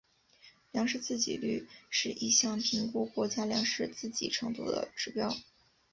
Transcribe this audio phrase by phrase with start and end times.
[0.71, 5.31] 粮食自给率是一项评估国家粮食自给程度的指标。